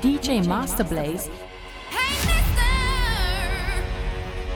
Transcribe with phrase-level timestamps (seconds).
[0.00, 1.28] DJ MastaBlaze.
[1.90, 2.72] Hey, Mister.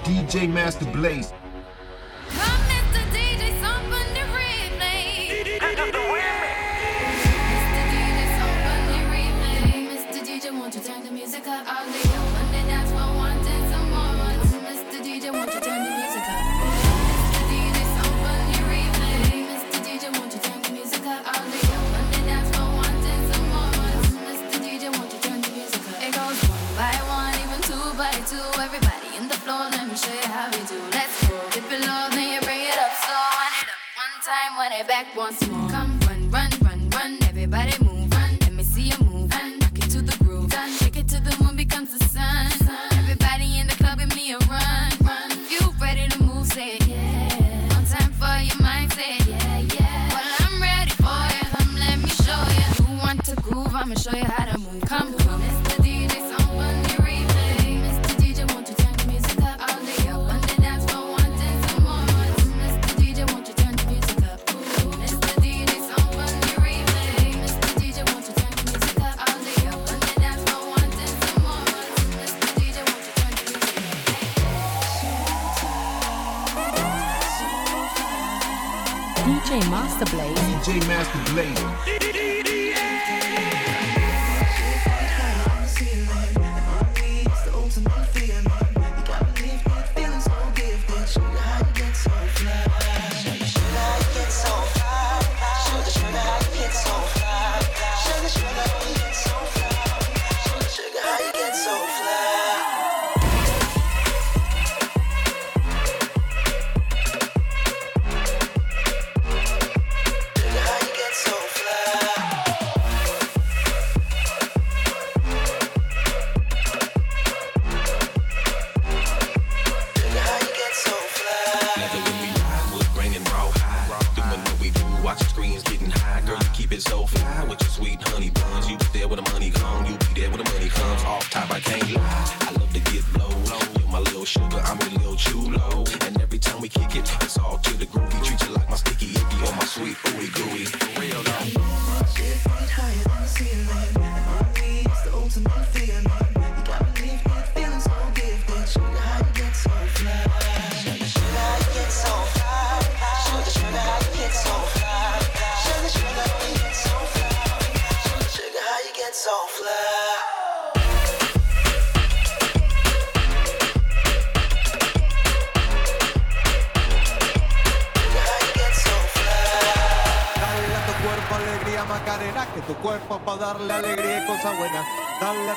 [0.04, 1.45] DJ MastaBlaze.
[34.96, 35.65] back once more.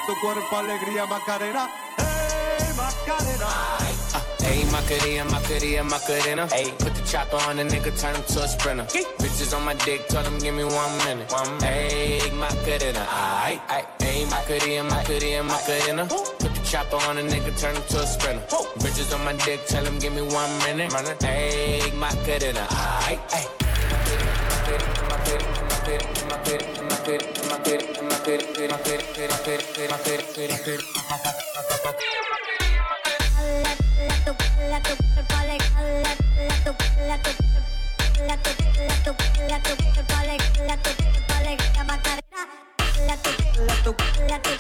[0.05, 1.69] tu cuerpo, alegría, Macarena.
[1.97, 3.47] Hey, Macarena.
[4.13, 6.47] Uh, hey, Macarena, Macarena, Macarena.
[6.47, 8.85] Hey, put the chopper on the nigga, turn him to a sprinter.
[8.91, 9.03] Hey.
[9.19, 11.31] Bitches on my dick, tell him give me one minute.
[11.31, 11.63] One minute.
[11.63, 13.85] Hey, Macarena, aight, aight.
[14.01, 16.05] Hey, Macarena, Macarena, Macarena.
[16.07, 18.43] Put the chopper on a nigga, turn him to a sprinter.
[18.51, 18.65] Woo.
[18.79, 20.91] Bitches on my dick, tell him give me one minute.
[20.93, 21.21] minute.
[21.23, 22.65] Hey, Macarena,
[23.07, 23.49] aight, aight.
[27.09, 27.38] Macarena,
[43.07, 43.31] La tu,
[43.66, 43.96] la tu,
[44.28, 44.58] la tu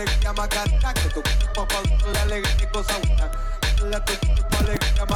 [0.00, 0.48] alegría más
[0.94, 1.66] que tu cuerpo
[2.12, 3.30] la alegría y cosa buena.
[3.90, 5.06] La tu cuerpo alegría.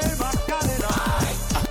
[0.00, 0.94] Hey, Macarena.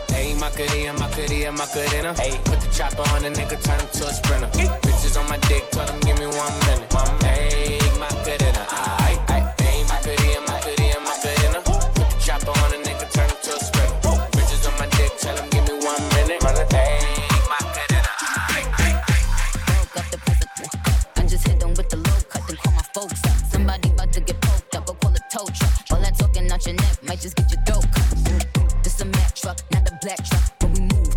[0.09, 2.13] Hey, Macarena, ah, Macarena, Macarena.
[2.17, 4.47] Hey, put the chopper on a nigga, turn him to a sprinter.
[4.81, 6.91] Bitches on my dick, tell him give me one minute.
[7.23, 8.65] Hey, Macarena.
[8.69, 9.20] Aye.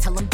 [0.05, 0.34] tell them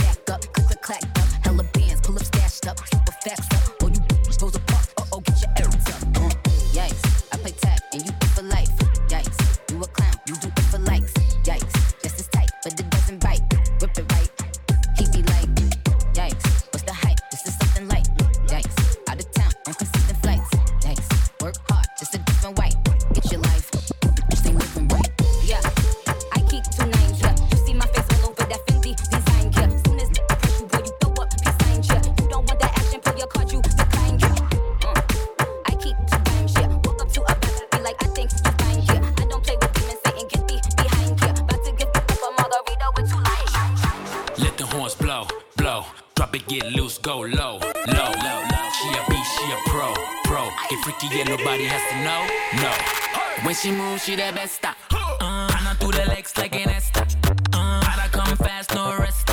[53.98, 54.64] she the best.
[54.64, 54.74] Uh,
[55.20, 57.06] run up do the legs like an Esther.
[57.52, 59.30] Uh, I come fast, no rest.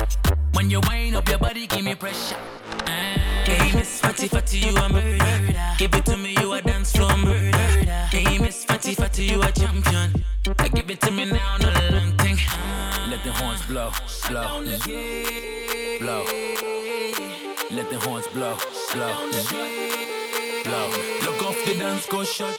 [0.52, 2.36] When you wind up your body, give me pressure.
[2.86, 2.90] Uh,
[3.44, 5.52] hey, Miss Fatty Fatty, you a murder.
[5.78, 7.58] Give it to me, you a dance floor murder.
[8.10, 10.24] Hey, Miss Fatty Fatty, you a champion.
[10.58, 12.38] I give it to me now, no long thing.
[12.50, 13.90] Uh, let the horns blow,
[14.28, 16.04] blow, mm-hmm.
[16.04, 16.24] blow.
[17.70, 18.56] Let the horns blow,
[18.92, 20.62] blow, mm-hmm.
[20.64, 21.30] blow.
[21.30, 22.57] Look off the dance, go shut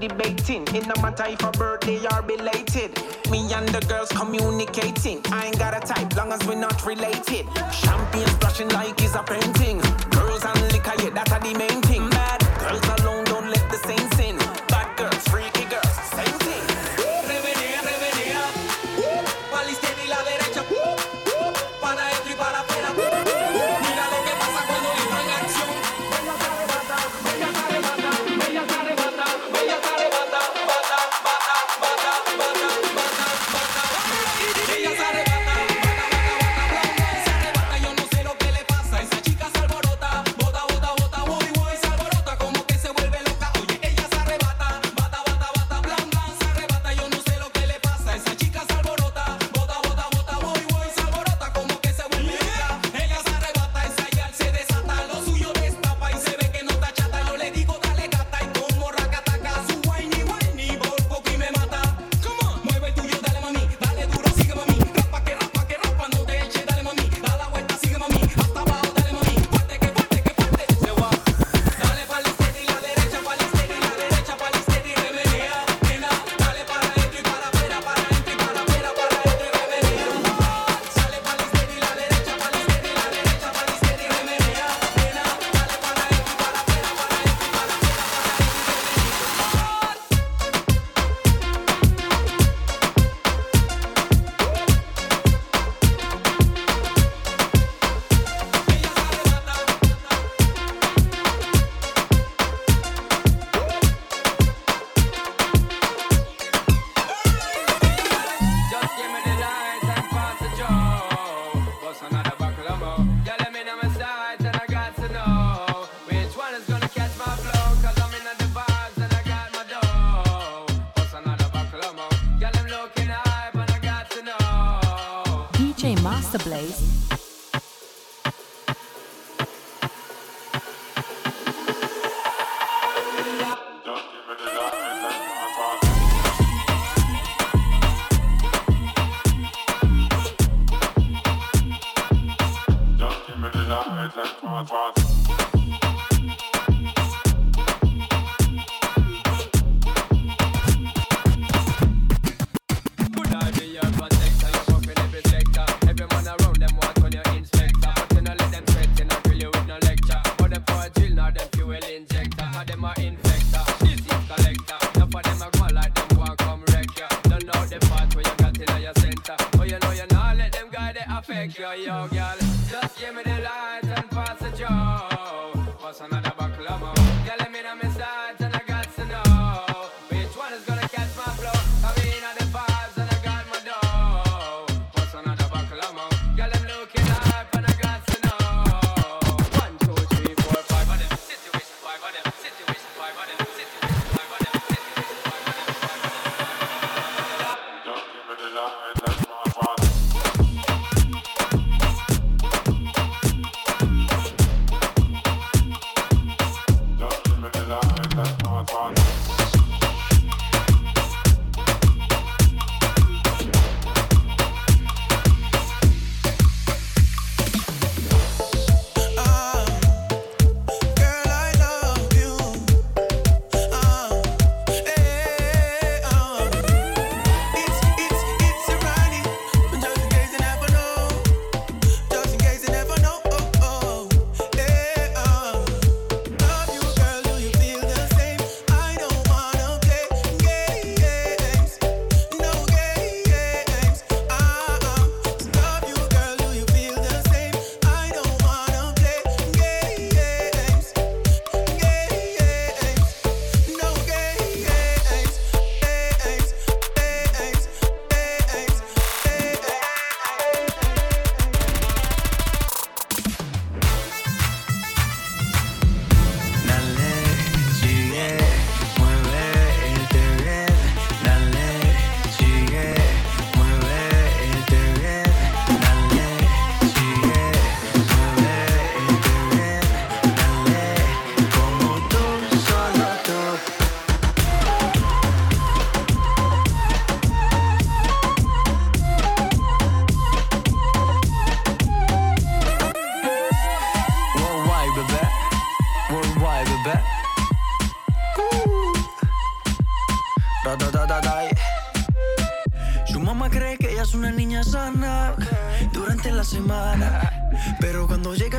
[0.00, 0.66] debating.
[0.74, 2.90] In the matter if a birthday are belated.
[3.30, 5.20] Me and the girls communicating.
[5.26, 7.46] I ain't got a type, long as we're not related.
[7.70, 9.78] Champagne splashing like it's a painting.
[10.10, 12.08] Girls and liquor, yeah, that's the main thing.
[12.08, 14.36] Mad girls alone, don't let the same sin.
[14.68, 15.59] Bad girls freaking.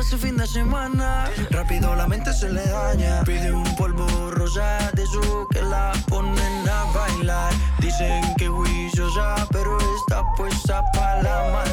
[0.04, 1.26] su fin de semana.
[1.50, 3.22] Rápido la mente se le daña.
[3.24, 7.52] Pide un polvo rosa de su que la ponen a bailar.
[7.78, 11.72] Dicen que juiciosa, pero está puesta para la masa.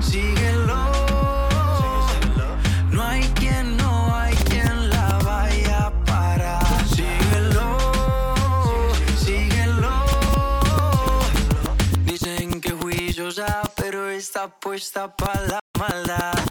[0.00, 0.82] Síguelo,
[1.78, 2.56] síguelo.
[2.90, 6.86] No hay quien, no hay quien la vaya a parar.
[6.88, 7.78] Síguelo,
[9.16, 10.04] síguelo.
[12.04, 16.41] Dicen que juiciosa, pero está puesta para la espalda.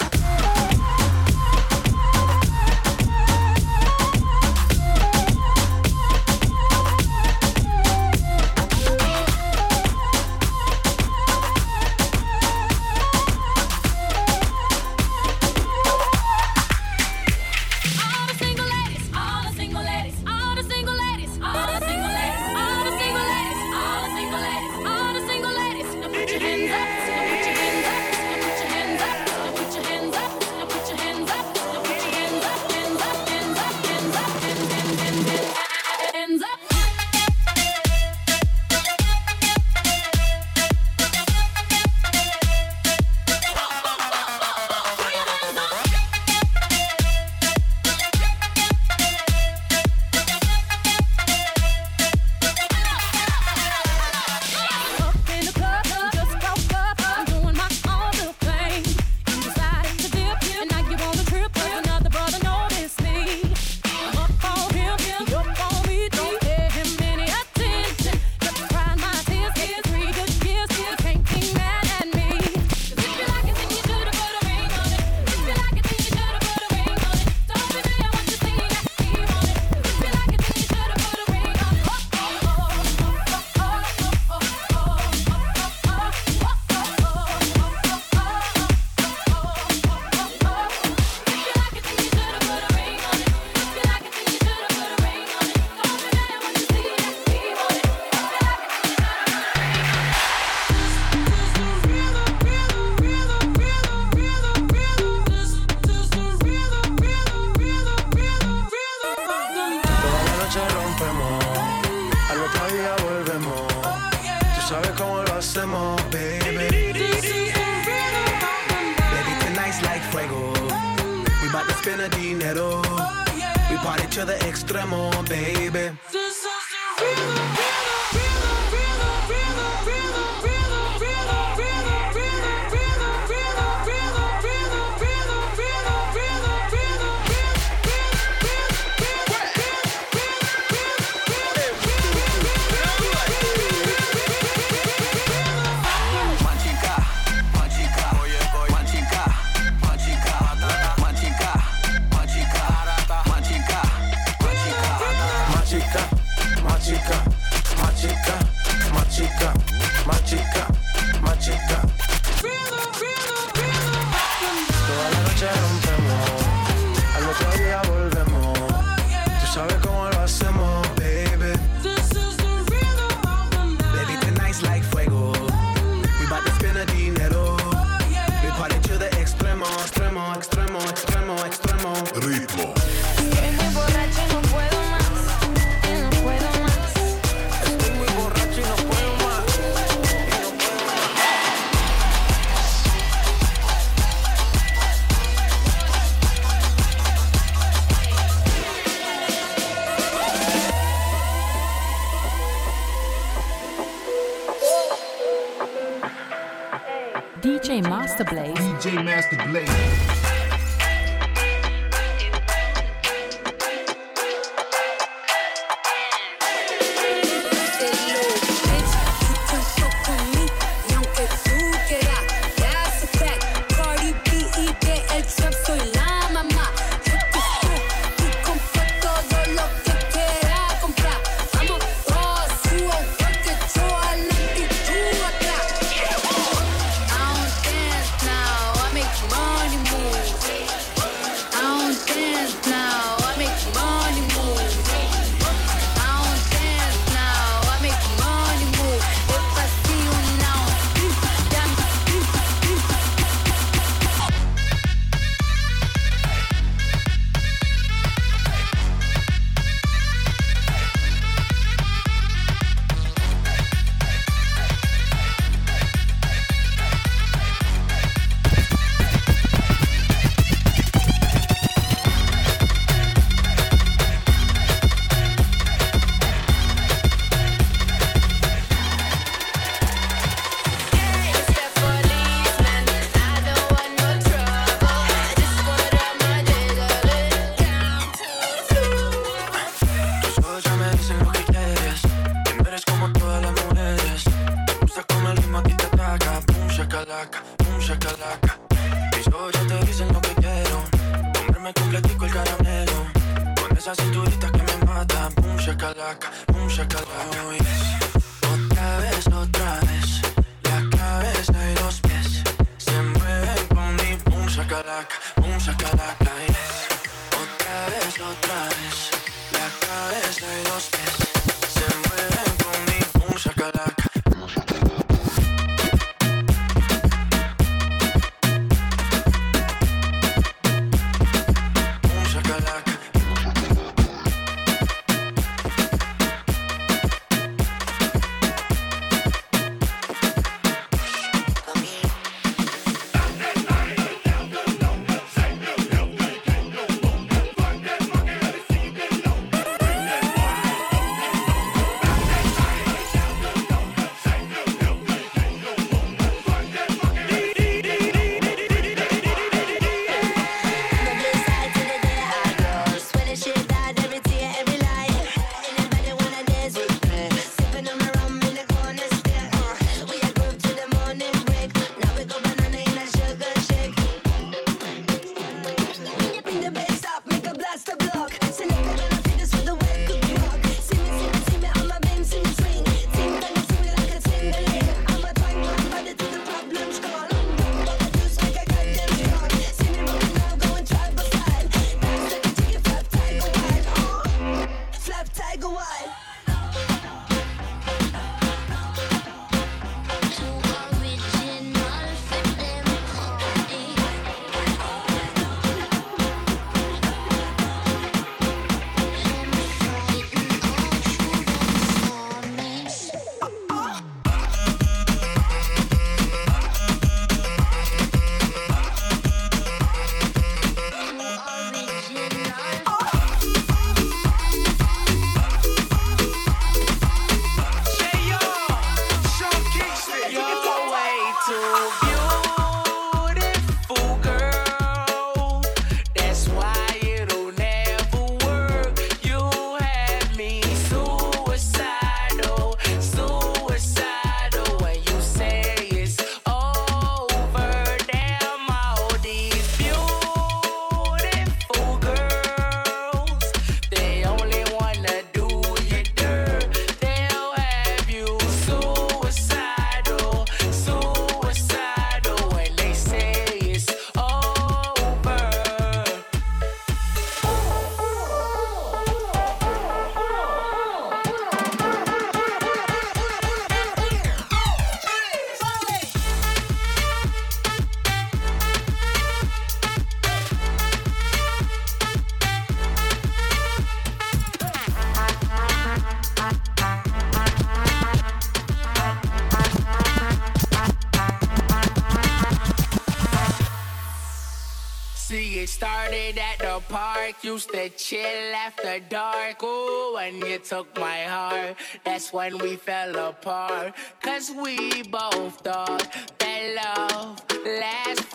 [497.51, 499.57] Used to chill after dark.
[499.61, 503.94] Oh, when you took my heart, that's when we fell apart.
[504.22, 506.07] Cause we both thought
[506.40, 508.30] that love lasts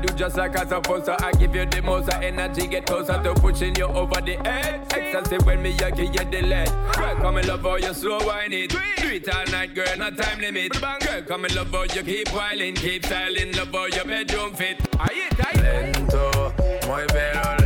[0.00, 1.24] do just like I'm supposed to.
[1.24, 4.80] I give you the most of energy, get closer to pushing you over the edge.
[4.94, 6.68] Ecstasy when me, I give you the lead.
[6.94, 8.70] Girl, come and love how you slow wine it.
[8.70, 10.72] Do it all night, girl, no time limit.
[10.80, 14.78] Girl, come and love how you keep whiling, keep styling, love how your bedroom fit.
[14.98, 16.52] I it, I Lento,
[16.86, 17.57] muévelo lento.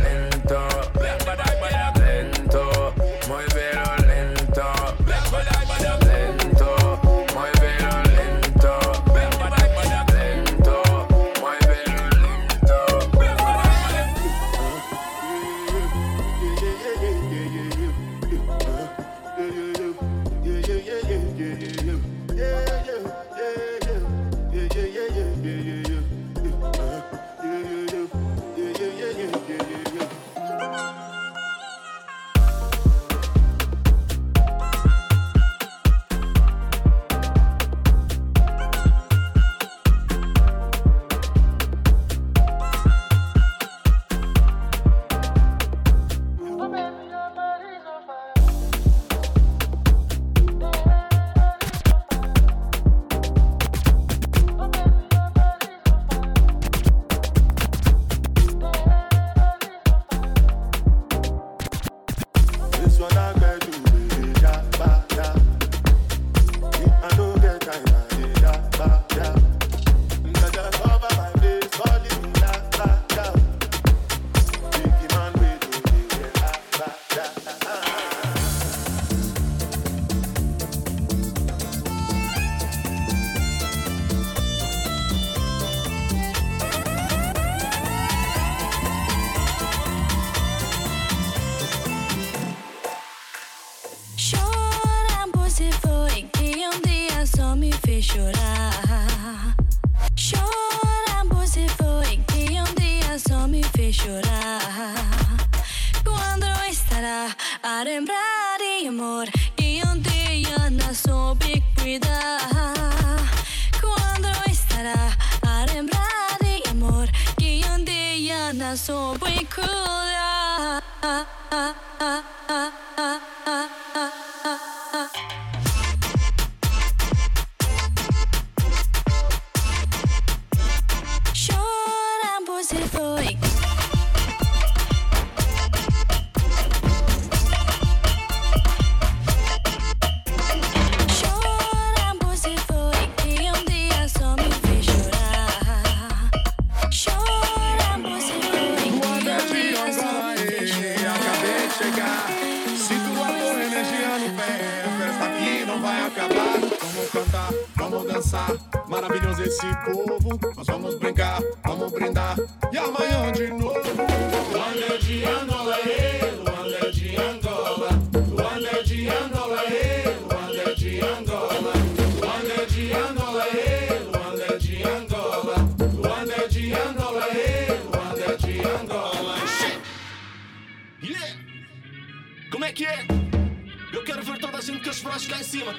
[185.33, 185.73] lá em cima,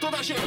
[0.00, 0.40] toda a gente.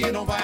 [0.00, 0.41] que não vai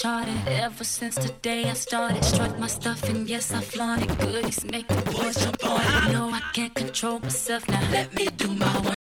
[0.00, 0.34] charted.
[0.46, 4.18] Ever since the day I started, strut my stuff and yes, I flaunt it.
[4.18, 6.12] Goodies make the boys jump on it.
[6.12, 7.82] No, I can't control myself now.
[7.90, 8.94] Let me do my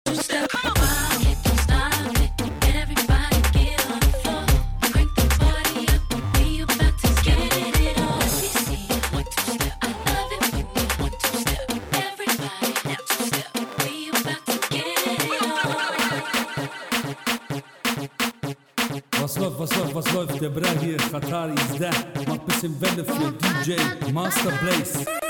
[21.38, 22.28] Atari is that.
[22.28, 23.78] My personal favorite DJ
[24.12, 25.27] MastaBlaze.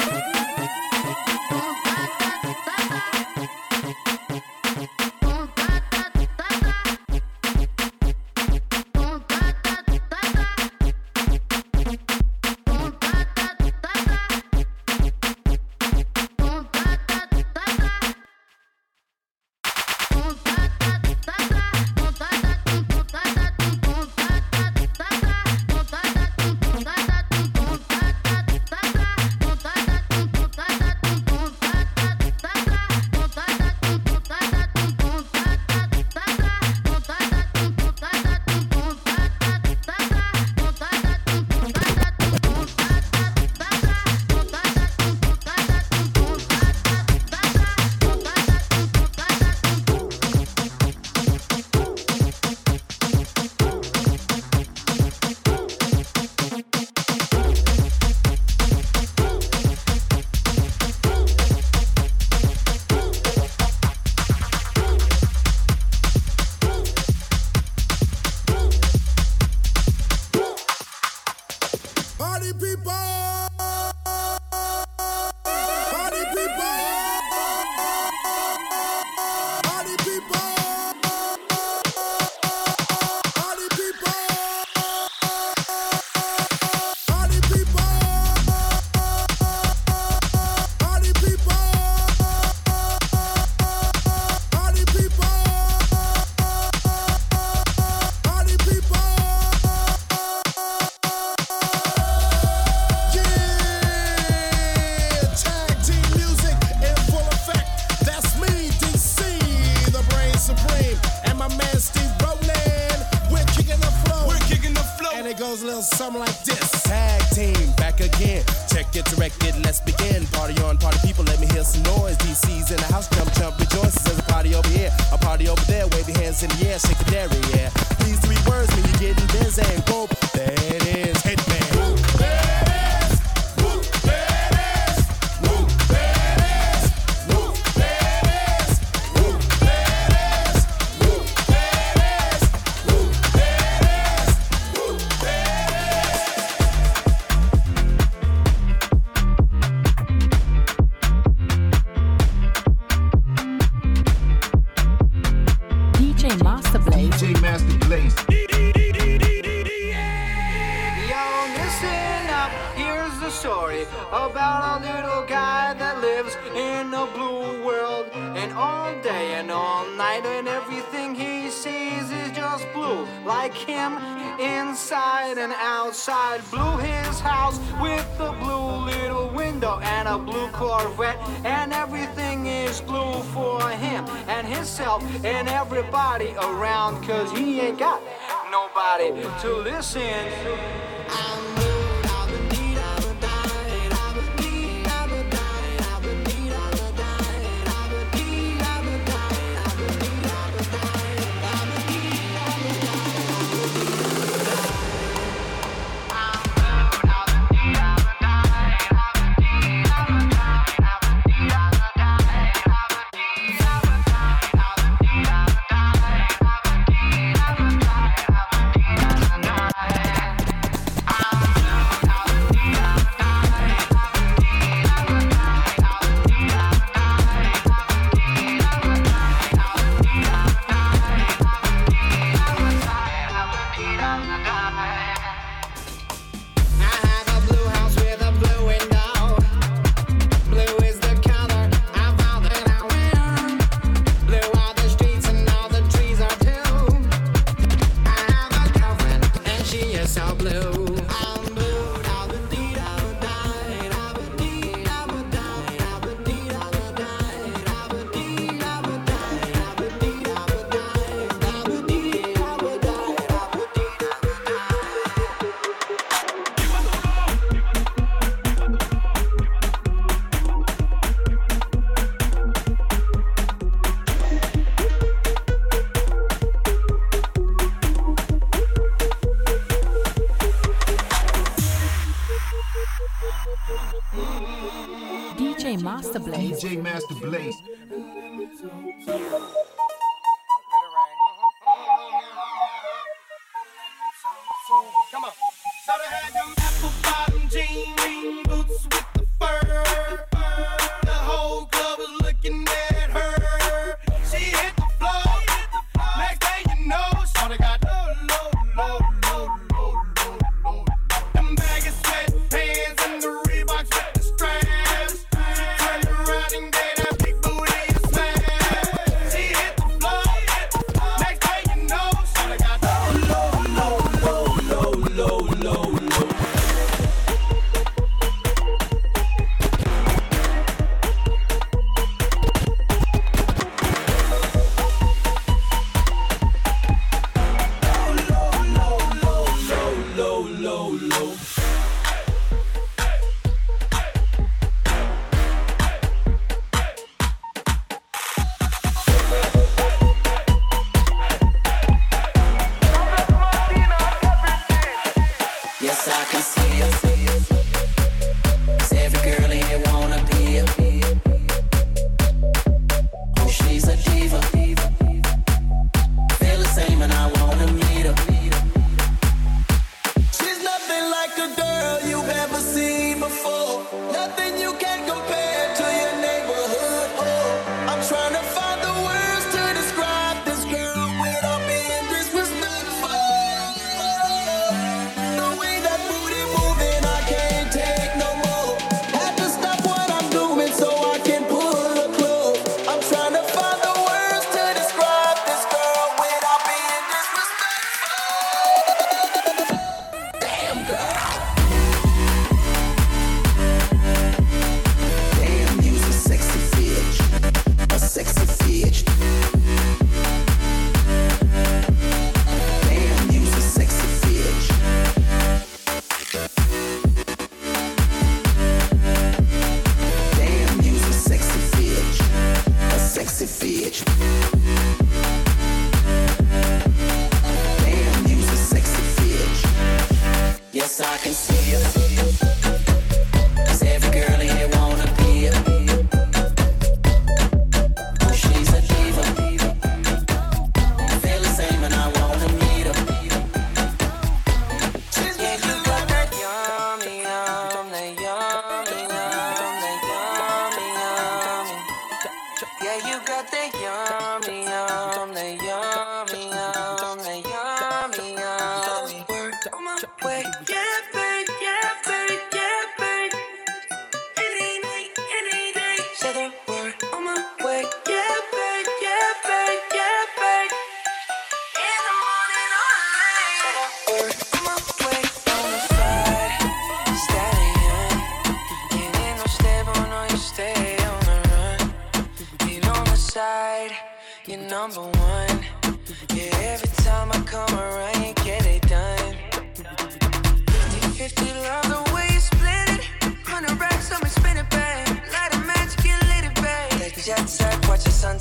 [116.08, 116.84] something like this.
[116.84, 118.44] Tag team, back again.
[118.72, 120.26] Check it, direct it, let's begin.
[120.28, 122.18] Party on, party people, let me hear some noise.
[122.18, 124.04] DC's in the house, jump, jump, rejoices.
[124.04, 125.88] There's a party over here, a party over there.
[125.88, 127.77] Wave your hands in the air, shake dairy, yeah.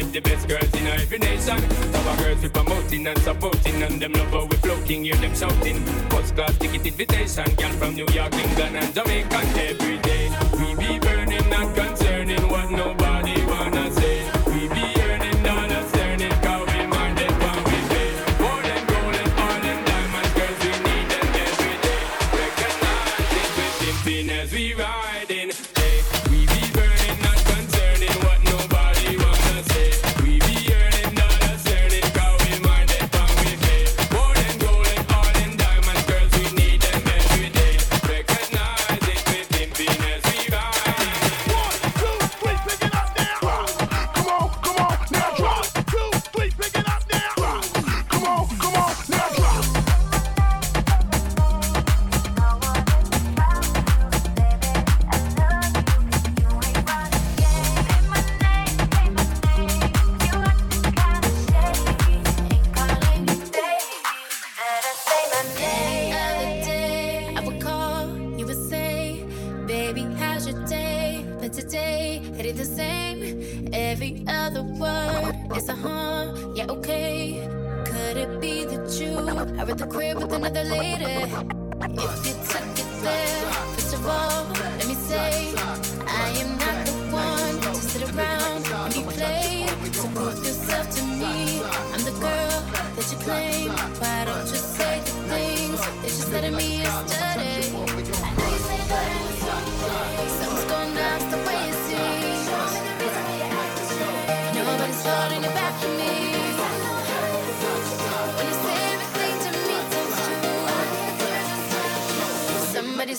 [0.00, 1.58] get the best girls in every nation.
[1.94, 5.84] Our girls we promoting and supporting, and them love how we floating, hear them shouting.
[6.10, 9.40] First class ticket invitation, girl from New York, England, and Jamaica.
[9.68, 13.39] Every day we be burning, not concerning what nobody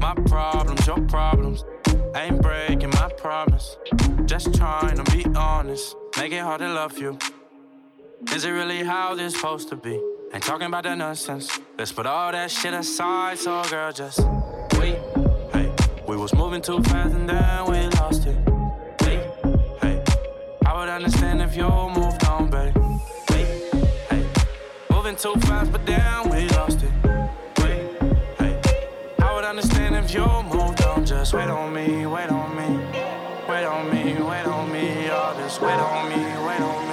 [0.00, 1.64] My problems, your problems.
[2.16, 3.76] Ain't breaking my promise.
[4.24, 5.94] Just trying to be honest.
[6.16, 7.18] Make it hard to love you.
[8.34, 10.00] Is it really how this supposed to be?
[10.32, 11.60] Ain't talking about that nonsense.
[11.78, 14.20] Let's put all that shit aside, so girl, just
[14.78, 14.96] wait.
[15.52, 15.70] Hey,
[16.08, 18.36] we was moving too fast and then we lost it.
[19.02, 19.20] Hey,
[19.82, 20.02] hey,
[20.64, 22.74] I would understand if you moved on, babe.
[23.28, 23.44] Hey,
[24.08, 24.26] hey,
[24.90, 27.09] moving too fast, but then we lost it
[30.04, 32.68] if you move, don't just wait on me, wait on me.
[33.48, 36.89] Wait on me, wait on me, all just wait on me, wait on me.